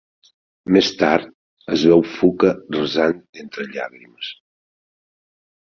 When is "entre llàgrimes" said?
3.45-4.31